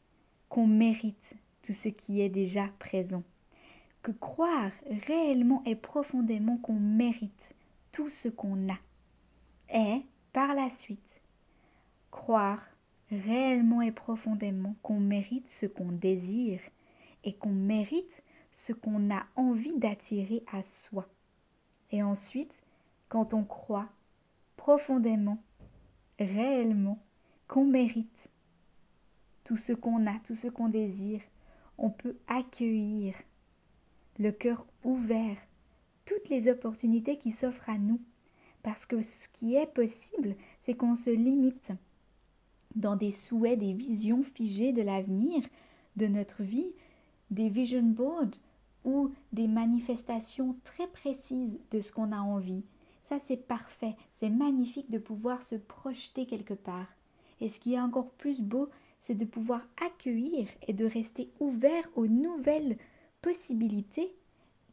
qu'on 0.48 0.66
mérite 0.66 1.36
tout 1.62 1.72
ce 1.72 1.88
qui 1.88 2.20
est 2.20 2.28
déjà 2.28 2.68
présent. 2.78 3.22
Que 4.02 4.12
croire 4.12 4.72
réellement 5.06 5.62
et 5.64 5.76
profondément 5.76 6.58
qu'on 6.58 6.78
mérite 6.78 7.54
tout 7.90 8.10
ce 8.10 8.28
qu'on 8.28 8.68
a. 8.68 8.78
Et, 9.72 10.02
par 10.32 10.54
la 10.54 10.68
suite, 10.68 11.22
croire 12.10 12.73
réellement 13.10 13.82
et 13.82 13.92
profondément 13.92 14.76
qu'on 14.82 15.00
mérite 15.00 15.48
ce 15.48 15.66
qu'on 15.66 15.92
désire 15.92 16.60
et 17.24 17.34
qu'on 17.34 17.52
mérite 17.52 18.22
ce 18.52 18.72
qu'on 18.72 19.10
a 19.10 19.24
envie 19.36 19.76
d'attirer 19.78 20.44
à 20.52 20.62
soi. 20.62 21.08
Et 21.90 22.02
ensuite, 22.02 22.62
quand 23.08 23.34
on 23.34 23.44
croit 23.44 23.88
profondément, 24.56 25.42
réellement, 26.18 27.02
qu'on 27.48 27.64
mérite 27.64 28.30
tout 29.44 29.56
ce 29.56 29.72
qu'on 29.72 30.06
a, 30.06 30.18
tout 30.20 30.34
ce 30.34 30.48
qu'on 30.48 30.68
désire, 30.68 31.20
on 31.76 31.90
peut 31.90 32.16
accueillir 32.28 33.14
le 34.18 34.30
cœur 34.30 34.66
ouvert 34.84 35.36
toutes 36.04 36.28
les 36.28 36.48
opportunités 36.48 37.18
qui 37.18 37.32
s'offrent 37.32 37.68
à 37.68 37.78
nous. 37.78 38.00
Parce 38.62 38.86
que 38.86 39.02
ce 39.02 39.28
qui 39.28 39.56
est 39.56 39.66
possible, 39.66 40.36
c'est 40.60 40.74
qu'on 40.74 40.96
se 40.96 41.10
limite 41.10 41.72
dans 42.74 42.96
des 42.96 43.10
souhaits, 43.10 43.58
des 43.58 43.72
visions 43.72 44.22
figées 44.22 44.72
de 44.72 44.82
l'avenir, 44.82 45.42
de 45.96 46.06
notre 46.06 46.42
vie, 46.42 46.72
des 47.30 47.48
vision 47.48 47.82
boards 47.82 48.40
ou 48.84 49.10
des 49.32 49.48
manifestations 49.48 50.56
très 50.64 50.86
précises 50.88 51.58
de 51.70 51.80
ce 51.80 51.92
qu'on 51.92 52.12
a 52.12 52.20
envie. 52.20 52.64
Ça, 53.02 53.18
c'est 53.18 53.36
parfait, 53.36 53.96
c'est 54.12 54.30
magnifique 54.30 54.90
de 54.90 54.98
pouvoir 54.98 55.42
se 55.42 55.56
projeter 55.56 56.26
quelque 56.26 56.54
part. 56.54 56.88
Et 57.40 57.48
ce 57.48 57.60
qui 57.60 57.74
est 57.74 57.80
encore 57.80 58.10
plus 58.12 58.40
beau, 58.40 58.68
c'est 58.98 59.14
de 59.14 59.24
pouvoir 59.24 59.60
accueillir 59.84 60.48
et 60.66 60.72
de 60.72 60.86
rester 60.86 61.30
ouvert 61.40 61.84
aux 61.94 62.06
nouvelles 62.06 62.78
possibilités 63.20 64.14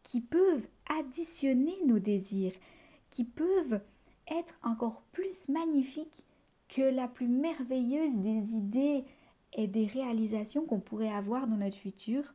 qui 0.03 0.21
peuvent 0.21 0.65
additionner 0.87 1.75
nos 1.85 1.99
désirs, 1.99 2.53
qui 3.09 3.25
peuvent 3.25 3.81
être 4.27 4.57
encore 4.63 5.03
plus 5.11 5.49
magnifiques 5.49 6.23
que 6.71 6.81
la 6.81 7.09
plus 7.09 7.27
merveilleuse 7.27 8.17
des 8.17 8.53
idées 8.55 9.03
et 9.53 9.67
des 9.67 9.85
réalisations 9.85 10.65
qu'on 10.65 10.79
pourrait 10.79 11.11
avoir 11.11 11.45
dans 11.45 11.57
notre 11.57 11.77
futur. 11.77 12.33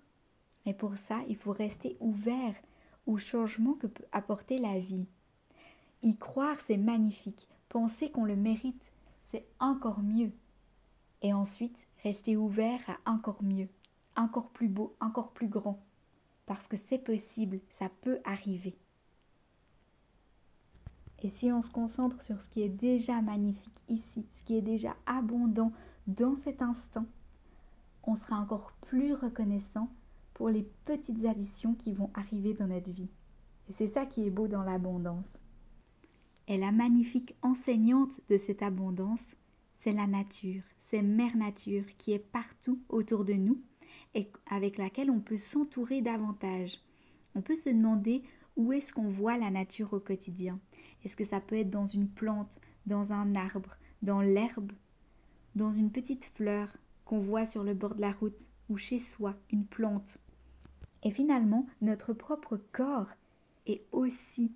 Et 0.66 0.74
pour 0.74 0.98
ça, 0.98 1.20
il 1.28 1.36
faut 1.36 1.52
rester 1.52 1.96
ouvert 2.00 2.54
au 3.06 3.16
changement 3.16 3.72
que 3.72 3.86
peut 3.86 4.04
apporter 4.12 4.58
la 4.58 4.78
vie. 4.78 5.06
Y 6.02 6.18
croire, 6.18 6.60
c'est 6.60 6.76
magnifique. 6.76 7.48
Penser 7.70 8.10
qu'on 8.10 8.26
le 8.26 8.36
mérite, 8.36 8.92
c'est 9.22 9.46
encore 9.58 10.02
mieux. 10.02 10.32
Et 11.22 11.32
ensuite, 11.32 11.88
rester 12.02 12.36
ouvert 12.36 12.80
à 12.90 13.10
encore 13.10 13.42
mieux, 13.42 13.68
encore 14.16 14.50
plus 14.50 14.68
beau, 14.68 14.94
encore 15.00 15.32
plus 15.32 15.48
grand. 15.48 15.82
Parce 16.44 16.68
que 16.68 16.76
c'est 16.76 16.98
possible, 16.98 17.60
ça 17.70 17.88
peut 18.02 18.20
arriver. 18.24 18.76
Et 21.26 21.28
si 21.28 21.50
on 21.50 21.60
se 21.60 21.70
concentre 21.70 22.22
sur 22.22 22.40
ce 22.40 22.48
qui 22.48 22.62
est 22.62 22.68
déjà 22.68 23.20
magnifique 23.20 23.82
ici, 23.88 24.24
ce 24.30 24.44
qui 24.44 24.56
est 24.56 24.62
déjà 24.62 24.94
abondant 25.06 25.72
dans 26.06 26.36
cet 26.36 26.62
instant, 26.62 27.04
on 28.04 28.14
sera 28.14 28.36
encore 28.36 28.70
plus 28.82 29.12
reconnaissant 29.12 29.90
pour 30.34 30.50
les 30.50 30.62
petites 30.84 31.24
additions 31.24 31.74
qui 31.74 31.92
vont 31.92 32.10
arriver 32.14 32.54
dans 32.54 32.68
notre 32.68 32.92
vie. 32.92 33.10
Et 33.68 33.72
c'est 33.72 33.88
ça 33.88 34.06
qui 34.06 34.24
est 34.24 34.30
beau 34.30 34.46
dans 34.46 34.62
l'abondance. 34.62 35.40
Et 36.46 36.58
la 36.58 36.70
magnifique 36.70 37.34
enseignante 37.42 38.20
de 38.30 38.36
cette 38.36 38.62
abondance, 38.62 39.34
c'est 39.74 39.94
la 39.94 40.06
nature, 40.06 40.62
c'est 40.78 41.02
Mère 41.02 41.36
Nature 41.36 41.86
qui 41.98 42.12
est 42.12 42.20
partout 42.20 42.78
autour 42.88 43.24
de 43.24 43.34
nous 43.34 43.60
et 44.14 44.30
avec 44.48 44.78
laquelle 44.78 45.10
on 45.10 45.18
peut 45.18 45.38
s'entourer 45.38 46.02
davantage. 46.02 46.78
On 47.34 47.42
peut 47.42 47.56
se 47.56 47.70
demander 47.70 48.22
où 48.54 48.72
est-ce 48.72 48.92
qu'on 48.92 49.08
voit 49.08 49.36
la 49.36 49.50
nature 49.50 49.92
au 49.92 49.98
quotidien. 49.98 50.60
Est-ce 51.04 51.16
que 51.16 51.24
ça 51.24 51.40
peut 51.40 51.58
être 51.58 51.70
dans 51.70 51.86
une 51.86 52.08
plante, 52.08 52.60
dans 52.86 53.12
un 53.12 53.34
arbre, 53.34 53.76
dans 54.02 54.20
l'herbe, 54.20 54.72
dans 55.54 55.72
une 55.72 55.90
petite 55.90 56.24
fleur 56.24 56.68
qu'on 57.04 57.18
voit 57.18 57.46
sur 57.46 57.62
le 57.64 57.74
bord 57.74 57.94
de 57.94 58.00
la 58.00 58.12
route 58.12 58.48
ou 58.68 58.76
chez 58.76 58.98
soi, 58.98 59.34
une 59.50 59.64
plante? 59.64 60.18
Et 61.02 61.10
finalement, 61.10 61.66
notre 61.80 62.12
propre 62.12 62.60
corps 62.72 63.10
est 63.66 63.84
aussi 63.92 64.52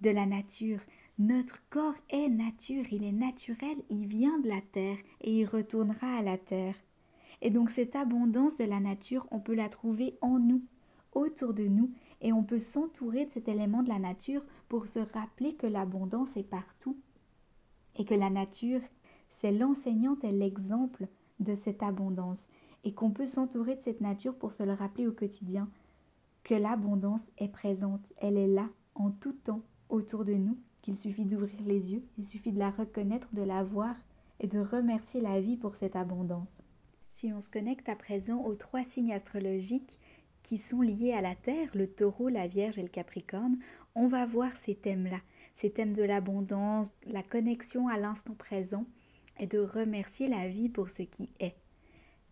de 0.00 0.10
la 0.10 0.26
nature. 0.26 0.80
Notre 1.18 1.62
corps 1.68 1.96
est 2.08 2.28
nature, 2.28 2.84
il 2.90 3.04
est 3.04 3.12
naturel, 3.12 3.76
il 3.90 4.06
vient 4.06 4.38
de 4.38 4.48
la 4.48 4.62
terre 4.62 4.96
et 5.20 5.40
il 5.40 5.44
retournera 5.44 6.16
à 6.16 6.22
la 6.22 6.38
terre. 6.38 6.76
Et 7.42 7.50
donc 7.50 7.70
cette 7.70 7.96
abondance 7.96 8.56
de 8.56 8.64
la 8.64 8.80
nature, 8.80 9.26
on 9.30 9.40
peut 9.40 9.54
la 9.54 9.68
trouver 9.68 10.16
en 10.22 10.38
nous, 10.38 10.62
autour 11.12 11.52
de 11.52 11.66
nous, 11.66 11.92
et 12.20 12.32
on 12.32 12.42
peut 12.42 12.58
s'entourer 12.58 13.24
de 13.24 13.30
cet 13.30 13.48
élément 13.48 13.82
de 13.82 13.88
la 13.88 13.98
nature 13.98 14.44
pour 14.68 14.86
se 14.86 14.98
rappeler 14.98 15.54
que 15.54 15.66
l'abondance 15.66 16.36
est 16.36 16.48
partout 16.48 16.96
et 17.96 18.04
que 18.04 18.14
la 18.14 18.30
nature, 18.30 18.80
c'est 19.28 19.52
l'enseignante 19.52 20.24
et 20.24 20.32
l'exemple 20.32 21.06
de 21.38 21.54
cette 21.54 21.82
abondance. 21.82 22.48
Et 22.84 22.92
qu'on 22.94 23.10
peut 23.10 23.26
s'entourer 23.26 23.76
de 23.76 23.82
cette 23.82 24.00
nature 24.00 24.34
pour 24.34 24.54
se 24.54 24.62
le 24.62 24.72
rappeler 24.72 25.06
au 25.06 25.12
quotidien 25.12 25.68
que 26.44 26.54
l'abondance 26.54 27.30
est 27.38 27.48
présente, 27.48 28.12
elle 28.16 28.38
est 28.38 28.48
là 28.48 28.68
en 28.94 29.10
tout 29.10 29.32
temps 29.32 29.62
autour 29.90 30.24
de 30.24 30.32
nous, 30.32 30.56
qu'il 30.82 30.96
suffit 30.96 31.26
d'ouvrir 31.26 31.60
les 31.66 31.92
yeux, 31.92 32.02
il 32.16 32.24
suffit 32.24 32.52
de 32.52 32.58
la 32.58 32.70
reconnaître, 32.70 33.28
de 33.34 33.42
la 33.42 33.62
voir 33.62 33.94
et 34.38 34.46
de 34.46 34.58
remercier 34.58 35.20
la 35.20 35.40
vie 35.40 35.56
pour 35.56 35.76
cette 35.76 35.96
abondance. 35.96 36.62
Si 37.10 37.32
on 37.32 37.40
se 37.40 37.50
connecte 37.50 37.88
à 37.88 37.96
présent 37.96 38.42
aux 38.44 38.54
trois 38.54 38.84
signes 38.84 39.12
astrologiques 39.12 39.98
qui 40.42 40.58
sont 40.58 40.80
liés 40.80 41.12
à 41.12 41.20
la 41.20 41.34
Terre, 41.34 41.68
le 41.74 41.86
taureau, 41.86 42.28
la 42.28 42.46
Vierge 42.46 42.78
et 42.78 42.82
le 42.82 42.88
Capricorne, 42.88 43.58
on 43.94 44.08
va 44.08 44.26
voir 44.26 44.56
ces 44.56 44.74
thèmes-là, 44.74 45.20
ces 45.54 45.70
thèmes 45.70 45.94
de 45.94 46.02
l'abondance, 46.02 46.88
la 47.06 47.22
connexion 47.22 47.88
à 47.88 47.98
l'instant 47.98 48.34
présent 48.34 48.86
et 49.38 49.46
de 49.46 49.58
remercier 49.58 50.28
la 50.28 50.48
vie 50.48 50.68
pour 50.68 50.90
ce 50.90 51.02
qui 51.02 51.30
est. 51.40 51.56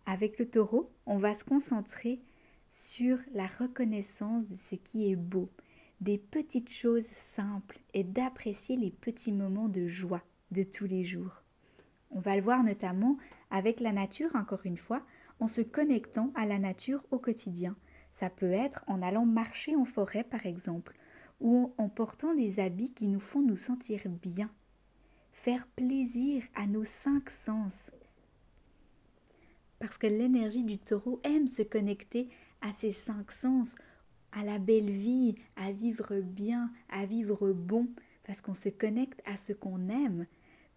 Avec 0.05 0.39
le 0.39 0.49
taureau, 0.49 0.91
on 1.05 1.17
va 1.17 1.33
se 1.33 1.43
concentrer 1.43 2.21
sur 2.69 3.17
la 3.33 3.47
reconnaissance 3.47 4.47
de 4.47 4.55
ce 4.55 4.75
qui 4.75 5.11
est 5.11 5.15
beau, 5.15 5.49
des 6.01 6.17
petites 6.17 6.71
choses 6.71 7.05
simples 7.05 7.79
et 7.93 8.03
d'apprécier 8.03 8.75
les 8.75 8.91
petits 8.91 9.31
moments 9.31 9.69
de 9.69 9.87
joie 9.87 10.23
de 10.51 10.63
tous 10.63 10.85
les 10.85 11.03
jours. 11.03 11.43
On 12.11 12.19
va 12.19 12.35
le 12.35 12.41
voir 12.41 12.63
notamment 12.63 13.17
avec 13.51 13.79
la 13.79 13.91
nature, 13.91 14.35
encore 14.35 14.65
une 14.65 14.77
fois, 14.77 15.03
en 15.39 15.47
se 15.47 15.61
connectant 15.61 16.31
à 16.35 16.45
la 16.45 16.59
nature 16.59 17.05
au 17.11 17.19
quotidien, 17.19 17.75
ça 18.19 18.29
peut 18.29 18.51
être 18.51 18.83
en 18.87 19.01
allant 19.01 19.25
marcher 19.25 19.77
en 19.77 19.85
forêt 19.85 20.25
par 20.25 20.45
exemple, 20.45 20.93
ou 21.39 21.73
en 21.77 21.87
portant 21.87 22.35
des 22.35 22.59
habits 22.59 22.93
qui 22.93 23.07
nous 23.07 23.21
font 23.21 23.41
nous 23.41 23.55
sentir 23.55 24.01
bien. 24.09 24.51
Faire 25.31 25.65
plaisir 25.67 26.43
à 26.53 26.67
nos 26.67 26.83
cinq 26.83 27.29
sens. 27.29 27.93
Parce 29.79 29.97
que 29.97 30.07
l'énergie 30.07 30.65
du 30.65 30.77
taureau 30.77 31.21
aime 31.23 31.47
se 31.47 31.61
connecter 31.61 32.27
à 32.59 32.73
ses 32.73 32.91
cinq 32.91 33.31
sens, 33.31 33.75
à 34.33 34.43
la 34.43 34.59
belle 34.59 34.91
vie, 34.91 35.35
à 35.55 35.71
vivre 35.71 36.19
bien, 36.19 36.73
à 36.89 37.05
vivre 37.05 37.53
bon, 37.53 37.87
parce 38.25 38.41
qu'on 38.41 38.53
se 38.53 38.67
connecte 38.67 39.21
à 39.23 39.37
ce 39.37 39.53
qu'on 39.53 39.87
aime. 39.87 40.25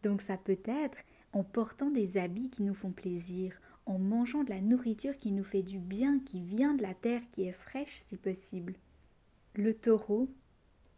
Donc 0.04 0.22
ça 0.22 0.36
peut 0.36 0.60
être 0.64 0.98
en 1.32 1.42
portant 1.42 1.90
des 1.90 2.18
habits 2.18 2.50
qui 2.50 2.62
nous 2.62 2.74
font 2.74 2.92
plaisir, 2.92 3.60
en 3.86 3.98
mangeant 3.98 4.44
de 4.44 4.50
la 4.50 4.60
nourriture 4.60 5.18
qui 5.18 5.32
nous 5.32 5.44
fait 5.44 5.62
du 5.62 5.78
bien, 5.78 6.18
qui 6.20 6.40
vient 6.40 6.74
de 6.74 6.82
la 6.82 6.94
terre, 6.94 7.22
qui 7.32 7.44
est 7.44 7.52
fraîche 7.52 7.96
si 7.96 8.16
possible. 8.16 8.74
Le 9.54 9.74
taureau 9.74 10.28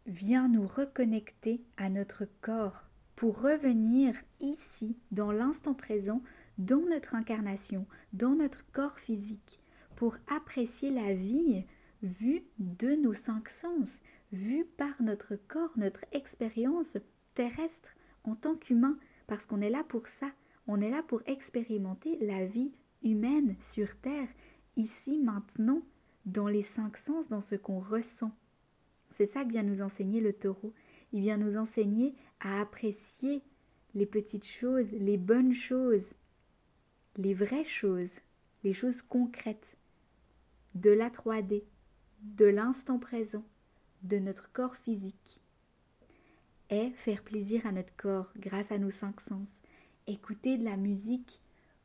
vient 0.05 0.47
nous 0.47 0.67
reconnecter 0.67 1.61
à 1.77 1.89
notre 1.89 2.25
corps 2.41 2.83
pour 3.15 3.41
revenir 3.41 4.15
ici, 4.39 4.97
dans 5.11 5.31
l'instant 5.31 5.73
présent, 5.73 6.21
dans 6.57 6.81
notre 6.81 7.15
incarnation, 7.15 7.85
dans 8.13 8.35
notre 8.35 8.65
corps 8.71 8.99
physique, 8.99 9.59
pour 9.95 10.17
apprécier 10.27 10.91
la 10.91 11.13
vie 11.13 11.63
vue 12.01 12.43
de 12.59 12.95
nos 12.95 13.13
cinq 13.13 13.49
sens, 13.49 14.01
vue 14.31 14.65
par 14.77 15.01
notre 15.01 15.35
corps, 15.35 15.71
notre 15.75 16.05
expérience 16.11 16.97
terrestre 17.33 17.89
en 18.23 18.35
tant 18.35 18.55
qu'humain, 18.55 18.97
parce 19.27 19.45
qu'on 19.45 19.61
est 19.61 19.69
là 19.69 19.83
pour 19.87 20.07
ça, 20.07 20.27
on 20.67 20.81
est 20.81 20.89
là 20.89 21.03
pour 21.03 21.21
expérimenter 21.25 22.17
la 22.21 22.45
vie 22.45 22.71
humaine 23.03 23.55
sur 23.61 23.95
Terre, 23.97 24.29
ici, 24.77 25.17
maintenant, 25.17 25.81
dans 26.25 26.47
les 26.47 26.61
cinq 26.63 26.97
sens, 26.97 27.29
dans 27.29 27.41
ce 27.41 27.55
qu'on 27.55 27.79
ressent. 27.79 28.31
C'est 29.09 29.25
ça 29.25 29.43
que 29.43 29.49
vient 29.49 29.63
nous 29.63 29.81
enseigner 29.81 30.21
le 30.21 30.33
taureau. 30.33 30.73
Il 31.13 31.21
vient 31.21 31.37
nous 31.37 31.55
enseigner 31.55 32.15
à 32.39 32.61
apprécier 32.61 33.43
les 33.93 34.05
petites 34.05 34.47
choses, 34.47 34.91
les 34.91 35.17
bonnes 35.17 35.53
choses 35.53 36.15
les 37.17 37.33
vraies 37.33 37.65
choses, 37.65 38.19
les 38.63 38.73
choses 38.73 39.01
concrètes 39.01 39.77
de 40.73 40.89
la 40.89 41.09
3D, 41.09 41.63
de 42.21 42.45
l'instant 42.45 42.99
présent, 42.99 43.45
de 44.03 44.17
notre 44.17 44.51
corps 44.51 44.75
physique, 44.75 45.39
est 46.69 46.89
faire 46.91 47.23
plaisir 47.23 47.65
à 47.65 47.71
notre 47.71 47.95
corps 47.95 48.31
grâce 48.37 48.71
à 48.71 48.77
nos 48.77 48.89
cinq 48.89 49.21
sens, 49.21 49.49
écouter 50.07 50.57
de 50.57 50.63
la 50.63 50.77
musique 50.77 51.41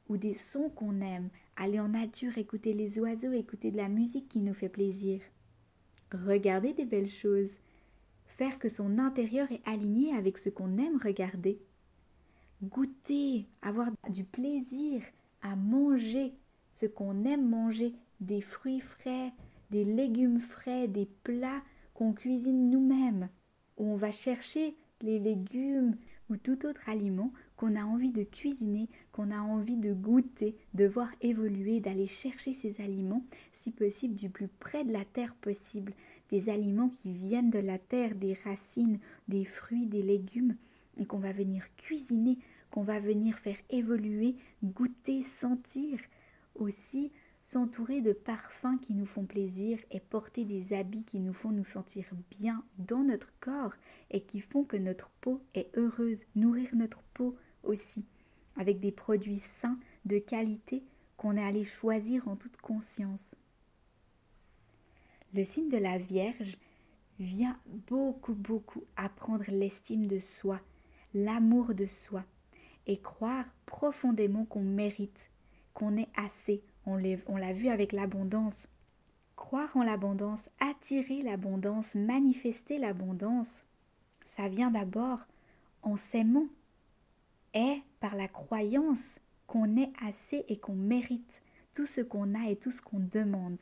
ou 0.09 0.17
des 0.17 0.35
sons 0.35 0.71
qu'on 0.71 1.01
aime, 1.01 1.29
aller 1.57 1.81
en 1.81 1.89
nature, 1.89 2.37
écouter 2.39 2.73
les 2.73 2.99
oiseaux, 2.99 3.33
écouter 3.33 3.71
de 3.71 3.77
la 3.77 3.89
musique 3.89 4.29
qui 4.29 4.41
nous 4.41 4.55
fait 4.55 4.69
plaisir, 4.69 5.21
regarder 6.13 6.73
des 6.73 6.85
belles 6.85 7.11
choses, 7.11 7.51
faire 8.27 8.59
que 8.59 8.69
son 8.69 8.99
intérieur 8.99 9.51
est 9.53 9.67
aligné 9.67 10.15
avec 10.15 10.39
ce 10.39 10.49
qu'on 10.49 10.79
aime 10.79 10.99
regarder, 11.03 11.61
goûter, 12.63 13.47
avoir 13.63 13.89
du 14.11 14.25
plaisir 14.25 15.03
à 15.43 15.57
manger 15.57 16.33
ce 16.71 16.87
qu'on 16.87 17.25
aime 17.25 17.49
manger, 17.49 17.95
des 18.21 18.41
fruits 18.41 18.81
frais, 18.81 19.33
des 19.71 19.85
légumes 19.85 20.41
frais, 20.41 20.89
des 20.89 21.09
plats 21.25 21.63
qu'on 21.95 22.13
cuisine 22.13 22.71
nous-mêmes, 22.71 23.29
où 23.77 23.93
on 23.93 23.97
va 23.97 24.13
chercher 24.13 24.75
les 25.01 25.19
légumes 25.19 25.97
ou 26.29 26.37
tout 26.37 26.67
autre 26.67 26.89
aliment 26.89 27.33
qu'on 27.61 27.77
a 27.77 27.85
envie 27.85 28.11
de 28.11 28.23
cuisiner, 28.23 28.89
qu'on 29.13 29.31
a 29.31 29.39
envie 29.39 29.77
de 29.77 29.93
goûter, 29.93 30.57
de 30.73 30.87
voir 30.87 31.11
évoluer, 31.21 31.79
d'aller 31.79 32.07
chercher 32.07 32.55
ces 32.55 32.81
aliments, 32.81 33.23
si 33.53 33.71
possible 33.71 34.15
du 34.15 34.31
plus 34.31 34.49
près 34.49 34.83
de 34.83 34.95
la 34.95 35.05
terre 35.05 35.35
possible, 35.35 35.93
des 36.31 36.49
aliments 36.49 36.89
qui 36.89 37.13
viennent 37.13 37.51
de 37.51 37.59
la 37.59 37.79
terre, 37.79 38.15
des 38.15 38.33
racines, 38.33 38.99
des 39.29 39.45
fruits, 39.45 39.85
des 39.85 40.01
légumes, 40.01 40.57
et 40.97 41.05
qu'on 41.05 41.19
va 41.19 41.33
venir 41.33 41.67
cuisiner, 41.77 42.39
qu'on 42.71 42.83
va 42.83 42.99
venir 42.99 43.39
faire 43.39 43.59
évoluer, 43.69 44.37
goûter, 44.65 45.21
sentir, 45.21 46.01
aussi 46.55 47.13
s'entourer 47.43 48.01
de 48.01 48.15
parfums 48.15 48.79
qui 48.81 48.95
nous 48.95 49.05
font 49.05 49.27
plaisir 49.27 49.79
et 49.91 50.01
porter 50.01 50.47
des 50.47 50.73
habits 50.73 51.05
qui 51.05 51.21
nous 51.21 51.35
font 51.35 51.51
nous 51.51 51.65
sentir 51.65 52.07
bien 52.39 52.65
dans 52.79 53.05
notre 53.05 53.35
corps 53.41 53.75
et 54.11 54.23
qui 54.23 54.41
font 54.41 54.65
que 54.65 54.79
notre 54.79 55.11
peau 55.21 55.43
est 55.55 55.71
heureuse, 55.77 56.25
nourrir 56.35 56.75
notre 56.75 57.03
peau 57.13 57.37
aussi 57.65 58.05
avec 58.57 58.81
des 58.81 58.93
produits 58.93 59.39
sains 59.39 59.79
de 60.05 60.19
qualité 60.19 60.83
qu'on 61.17 61.37
est 61.37 61.45
allé 61.45 61.65
choisir 61.65 62.29
en 62.29 62.37
toute 62.37 62.57
conscience. 62.59 63.35
Le 65.35 65.45
signe 65.45 65.69
de 65.69 65.77
la 65.77 65.99
Vierge 65.99 66.57
vient 67.19 67.59
beaucoup, 67.89 68.35
beaucoup 68.35 68.83
apprendre 68.97 69.45
l'estime 69.49 70.07
de 70.07 70.19
soi, 70.19 70.61
l'amour 71.15 71.75
de 71.75 71.87
soi, 71.87 72.25
et 72.87 72.99
croire 72.99 73.45
profondément 73.67 74.45
qu'on 74.45 74.63
mérite, 74.63 75.31
qu'on 75.75 75.97
est 75.97 76.09
assez. 76.17 76.63
On 76.87 76.97
l'a 76.97 77.53
vu 77.53 77.69
avec 77.69 77.93
l'abondance. 77.93 78.69
Croire 79.37 79.77
en 79.77 79.83
l'abondance, 79.83 80.49
attirer 80.59 81.23
l'abondance, 81.23 81.95
manifester 81.95 82.79
l'abondance, 82.79 83.65
ça 84.25 84.49
vient 84.49 84.71
d'abord 84.71 85.21
en 85.83 85.97
s'aimant 85.97 86.47
par 88.11 88.19
la 88.19 88.27
croyance 88.27 89.21
qu'on 89.47 89.77
est 89.77 89.93
assez 90.05 90.45
et 90.49 90.59
qu'on 90.59 90.75
mérite 90.75 91.43
tout 91.73 91.87
ce 91.87 92.01
qu'on 92.01 92.35
a 92.35 92.51
et 92.51 92.57
tout 92.57 92.73
ce 92.73 92.83
qu'on 92.83 92.99
demande. 92.99 93.61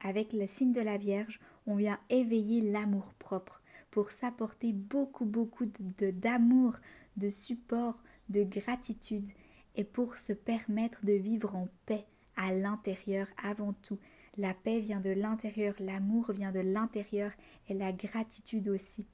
Avec 0.00 0.32
le 0.32 0.46
signe 0.46 0.72
de 0.72 0.80
la 0.80 0.96
Vierge, 0.96 1.38
on 1.66 1.74
vient 1.74 1.98
éveiller 2.08 2.62
l'amour 2.62 3.12
propre 3.18 3.60
pour 3.90 4.10
s'apporter 4.10 4.72
beaucoup, 4.72 5.26
beaucoup 5.26 5.66
d'amour, 5.66 6.76
de, 7.18 7.26
de 7.26 7.30
support, 7.30 8.02
de 8.30 8.42
gratitude 8.42 9.28
et 9.74 9.84
pour 9.84 10.16
se 10.16 10.32
permettre 10.32 11.04
de 11.04 11.12
vivre 11.12 11.56
en 11.56 11.68
paix 11.84 12.06
à 12.36 12.54
l'intérieur 12.54 13.26
avant 13.42 13.74
tout. 13.82 13.98
La 14.38 14.54
paix 14.54 14.80
vient 14.80 15.00
de 15.00 15.10
l'intérieur, 15.10 15.74
l'amour 15.78 16.32
vient 16.32 16.52
de 16.52 16.60
l'intérieur 16.60 17.32
et 17.68 17.74
la 17.74 17.92
gratitude 17.92 18.70
aussi. 18.70 19.04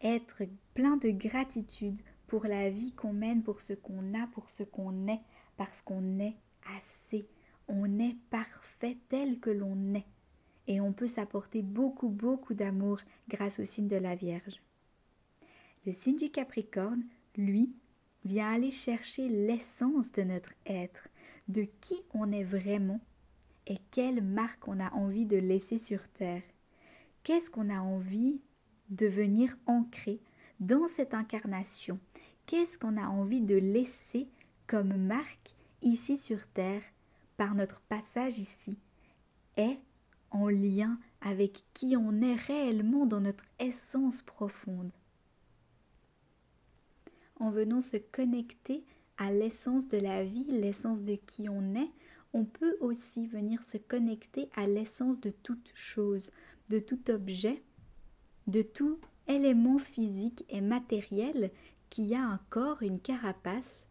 Être 0.00 0.44
plein 0.74 0.96
de 0.96 1.10
gratitude 1.10 1.98
pour 2.28 2.46
la 2.46 2.70
vie 2.70 2.92
qu'on 2.92 3.12
mène, 3.12 3.42
pour 3.42 3.60
ce 3.60 3.72
qu'on 3.72 4.14
a, 4.14 4.26
pour 4.28 4.48
ce 4.50 4.62
qu'on 4.62 5.08
est, 5.08 5.20
parce 5.56 5.82
qu'on 5.82 6.20
est 6.20 6.36
assez. 6.76 7.26
On 7.66 7.98
est 7.98 8.16
parfait 8.30 8.98
tel 9.08 9.40
que 9.40 9.50
l'on 9.50 9.94
est. 9.94 10.06
Et 10.66 10.80
on 10.80 10.92
peut 10.92 11.08
s'apporter 11.08 11.62
beaucoup, 11.62 12.10
beaucoup 12.10 12.54
d'amour 12.54 13.00
grâce 13.28 13.58
au 13.58 13.64
signe 13.64 13.88
de 13.88 13.96
la 13.96 14.14
Vierge. 14.14 14.62
Le 15.86 15.92
signe 15.94 16.16
du 16.16 16.30
Capricorne, 16.30 17.04
lui, 17.36 17.72
vient 18.24 18.52
aller 18.52 18.72
chercher 18.72 19.28
l'essence 19.28 20.12
de 20.12 20.22
notre 20.22 20.52
être, 20.66 21.08
de 21.48 21.66
qui 21.80 21.94
on 22.12 22.30
est 22.30 22.44
vraiment 22.44 23.00
et 23.66 23.78
quelle 23.90 24.22
marque 24.22 24.68
on 24.68 24.80
a 24.80 24.92
envie 24.92 25.24
de 25.24 25.36
laisser 25.38 25.78
sur 25.78 26.06
Terre. 26.08 26.42
Qu'est-ce 27.22 27.50
qu'on 27.50 27.70
a 27.70 27.80
envie 27.80 28.40
de 28.90 29.06
venir 29.06 29.56
ancrer 29.66 30.20
dans 30.60 30.88
cette 30.88 31.14
incarnation 31.14 31.98
Qu'est-ce 32.48 32.78
qu'on 32.78 32.96
a 32.96 33.06
envie 33.06 33.42
de 33.42 33.56
laisser 33.56 34.26
comme 34.66 34.96
marque 34.96 35.54
ici 35.82 36.16
sur 36.16 36.46
Terre 36.46 36.80
par 37.36 37.54
notre 37.54 37.82
passage 37.82 38.38
ici 38.38 38.78
est 39.58 39.78
en 40.30 40.48
lien 40.48 40.98
avec 41.20 41.62
qui 41.74 41.94
on 41.94 42.22
est 42.22 42.36
réellement 42.36 43.04
dans 43.04 43.20
notre 43.20 43.44
essence 43.58 44.22
profonde. 44.22 44.94
En 47.38 47.50
venant 47.50 47.82
se 47.82 47.98
connecter 47.98 48.82
à 49.18 49.30
l'essence 49.30 49.88
de 49.88 49.98
la 49.98 50.24
vie, 50.24 50.46
l'essence 50.48 51.04
de 51.04 51.16
qui 51.16 51.50
on 51.50 51.74
est, 51.74 51.90
on 52.32 52.46
peut 52.46 52.78
aussi 52.80 53.26
venir 53.26 53.62
se 53.62 53.76
connecter 53.76 54.48
à 54.56 54.66
l'essence 54.66 55.20
de 55.20 55.30
toute 55.42 55.70
chose, 55.74 56.30
de 56.70 56.78
tout 56.78 57.10
objet, 57.10 57.62
de 58.46 58.62
tout 58.62 58.98
élément 59.26 59.78
physique 59.78 60.46
et 60.48 60.62
matériel 60.62 61.50
qui 61.90 62.14
a 62.14 62.22
un 62.22 62.40
corps, 62.50 62.82
une 62.82 63.00
carapace. 63.00 63.86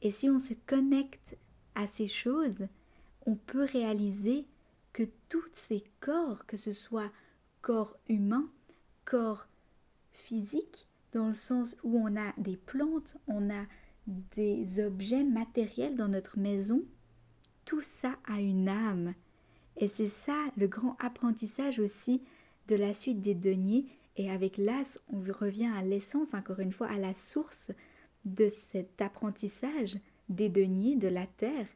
Et 0.00 0.10
si 0.10 0.28
on 0.28 0.38
se 0.38 0.54
connecte 0.66 1.36
à 1.74 1.86
ces 1.86 2.06
choses, 2.06 2.66
on 3.26 3.36
peut 3.36 3.64
réaliser 3.64 4.46
que 4.92 5.04
tous 5.28 5.44
ces 5.52 5.84
corps, 6.00 6.46
que 6.46 6.56
ce 6.56 6.72
soit 6.72 7.10
corps 7.62 7.96
humain, 8.08 8.50
corps 9.04 9.46
physique, 10.10 10.88
dans 11.12 11.28
le 11.28 11.34
sens 11.34 11.76
où 11.82 11.98
on 11.98 12.16
a 12.16 12.32
des 12.38 12.56
plantes, 12.56 13.16
on 13.26 13.50
a 13.50 13.64
des 14.06 14.84
objets 14.84 15.24
matériels 15.24 15.96
dans 15.96 16.08
notre 16.08 16.38
maison, 16.38 16.82
tout 17.64 17.82
ça 17.82 18.16
a 18.24 18.40
une 18.40 18.68
âme. 18.68 19.14
Et 19.76 19.88
c'est 19.88 20.08
ça 20.08 20.36
le 20.56 20.66
grand 20.66 20.96
apprentissage 21.00 21.78
aussi 21.78 22.22
de 22.68 22.76
la 22.76 22.92
suite 22.92 23.20
des 23.20 23.34
deniers. 23.34 23.86
Et 24.16 24.30
avec 24.30 24.58
l'as, 24.58 25.00
on 25.12 25.20
revient 25.20 25.70
à 25.74 25.82
l'essence, 25.82 26.34
encore 26.34 26.60
une 26.60 26.72
fois, 26.72 26.88
à 26.88 26.98
la 26.98 27.14
source 27.14 27.72
de 28.24 28.48
cet 28.48 29.00
apprentissage 29.00 29.98
des 30.28 30.48
deniers, 30.48 30.96
de 30.96 31.08
la 31.08 31.26
terre. 31.26 31.66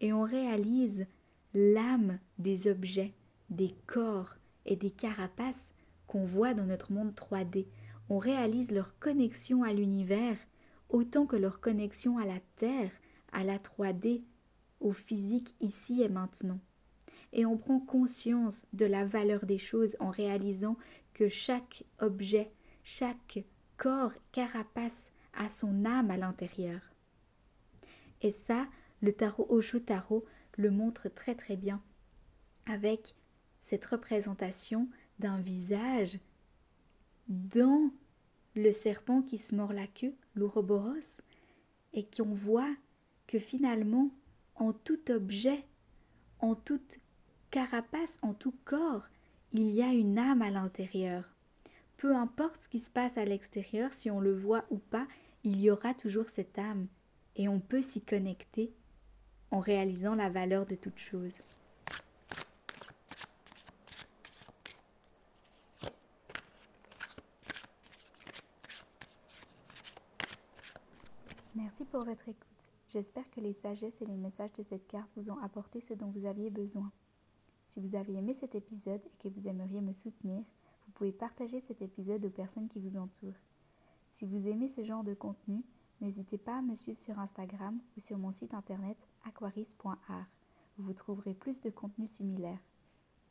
Et 0.00 0.12
on 0.12 0.22
réalise 0.22 1.06
l'âme 1.54 2.18
des 2.38 2.68
objets, 2.68 3.12
des 3.50 3.74
corps 3.86 4.36
et 4.66 4.76
des 4.76 4.90
carapaces 4.90 5.72
qu'on 6.06 6.24
voit 6.24 6.54
dans 6.54 6.66
notre 6.66 6.92
monde 6.92 7.12
3D 7.14 7.66
on 8.08 8.18
réalise 8.18 8.70
leur 8.70 8.98
connexion 8.98 9.62
à 9.62 9.72
l'univers 9.72 10.36
autant 10.88 11.26
que 11.26 11.36
leur 11.36 11.60
connexion 11.60 12.18
à 12.18 12.26
la 12.26 12.38
Terre, 12.56 12.90
à 13.32 13.44
la 13.44 13.58
3D, 13.58 14.22
au 14.80 14.92
physique 14.92 15.54
ici 15.60 16.02
et 16.02 16.08
maintenant. 16.08 16.60
Et 17.32 17.46
on 17.46 17.56
prend 17.56 17.80
conscience 17.80 18.66
de 18.72 18.84
la 18.84 19.04
valeur 19.04 19.46
des 19.46 19.58
choses 19.58 19.96
en 19.98 20.10
réalisant 20.10 20.76
que 21.14 21.28
chaque 21.28 21.84
objet, 22.00 22.50
chaque 22.82 23.44
corps, 23.76 24.12
carapace 24.32 25.10
a 25.34 25.48
son 25.48 25.84
âme 25.84 26.10
à 26.10 26.16
l'intérieur. 26.16 26.80
Et 28.20 28.30
ça, 28.30 28.66
le 29.00 29.12
tarot 29.12 29.46
Osho 29.48 29.80
Tarot 29.80 30.24
le 30.56 30.70
montre 30.70 31.08
très 31.08 31.34
très 31.34 31.56
bien 31.56 31.82
avec 32.66 33.14
cette 33.58 33.84
représentation 33.84 34.88
d'un 35.18 35.40
visage 35.40 36.18
dans 37.28 37.90
le 38.54 38.72
serpent 38.72 39.22
qui 39.22 39.38
se 39.38 39.54
mord 39.54 39.72
la 39.72 39.86
queue, 39.86 40.14
l'ouroboros, 40.34 41.20
et 41.92 42.04
qu'on 42.04 42.34
voit 42.34 42.74
que 43.26 43.38
finalement, 43.38 44.10
en 44.54 44.72
tout 44.72 45.10
objet, 45.10 45.64
en 46.40 46.54
toute 46.54 47.00
carapace, 47.50 48.18
en 48.22 48.34
tout 48.34 48.54
corps, 48.64 49.08
il 49.54 49.70
y 49.70 49.82
a 49.82 49.92
une 49.92 50.18
âme 50.18 50.42
à 50.42 50.50
l'intérieur. 50.50 51.22
Peu 51.96 52.16
importe 52.16 52.60
ce 52.64 52.68
qui 52.68 52.80
se 52.80 52.90
passe 52.90 53.16
à 53.16 53.24
l'extérieur, 53.24 53.92
si 53.92 54.10
on 54.10 54.18
le 54.18 54.34
voit 54.34 54.64
ou 54.68 54.78
pas, 54.78 55.06
il 55.44 55.60
y 55.60 55.70
aura 55.70 55.94
toujours 55.94 56.28
cette 56.28 56.58
âme, 56.58 56.88
et 57.36 57.48
on 57.48 57.60
peut 57.60 57.80
s'y 57.80 58.02
connecter 58.02 58.72
en 59.52 59.60
réalisant 59.60 60.16
la 60.16 60.28
valeur 60.28 60.66
de 60.66 60.74
toute 60.74 60.98
chose. 60.98 61.40
Merci 71.54 71.84
pour 71.84 72.04
votre 72.04 72.28
écoute. 72.28 72.44
J'espère 72.92 73.30
que 73.30 73.40
les 73.40 73.52
sagesses 73.52 74.02
et 74.02 74.06
les 74.06 74.16
messages 74.16 74.52
de 74.54 74.64
cette 74.64 74.88
carte 74.88 75.10
vous 75.16 75.30
ont 75.30 75.38
apporté 75.38 75.80
ce 75.80 75.94
dont 75.94 76.10
vous 76.10 76.26
aviez 76.26 76.50
besoin. 76.50 76.90
Si 77.74 77.80
vous 77.80 77.96
avez 77.96 78.14
aimé 78.14 78.34
cet 78.34 78.54
épisode 78.54 79.00
et 79.04 79.16
que 79.18 79.28
vous 79.28 79.48
aimeriez 79.48 79.80
me 79.80 79.92
soutenir, 79.92 80.44
vous 80.86 80.92
pouvez 80.92 81.10
partager 81.10 81.60
cet 81.60 81.82
épisode 81.82 82.24
aux 82.24 82.30
personnes 82.30 82.68
qui 82.68 82.78
vous 82.78 82.96
entourent. 82.96 83.34
Si 84.12 84.26
vous 84.26 84.46
aimez 84.46 84.68
ce 84.68 84.84
genre 84.84 85.02
de 85.02 85.12
contenu, 85.12 85.64
n'hésitez 86.00 86.38
pas 86.38 86.58
à 86.58 86.62
me 86.62 86.76
suivre 86.76 87.00
sur 87.00 87.18
Instagram 87.18 87.80
ou 87.96 88.00
sur 88.00 88.16
mon 88.16 88.30
site 88.30 88.54
internet 88.54 88.96
aquaris.art 89.26 90.28
vous 90.78 90.92
trouverez 90.92 91.34
plus 91.34 91.60
de 91.62 91.70
contenu 91.70 92.06
similaire. 92.06 92.60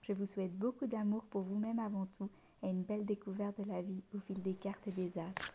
Je 0.02 0.12
vous 0.12 0.26
souhaite 0.26 0.58
beaucoup 0.58 0.88
d'amour 0.88 1.24
pour 1.24 1.44
vous-même 1.44 1.80
avant 1.80 2.08
tout 2.08 2.30
et 2.64 2.68
une 2.68 2.84
belle 2.84 3.06
découverte 3.06 3.62
de 3.62 3.70
la 3.70 3.82
vie 3.82 4.04
au 4.14 4.20
fil 4.20 4.42
des 4.42 4.56
cartes 4.56 4.90
et 4.90 4.92
des 4.92 5.18
astres. 5.20 5.54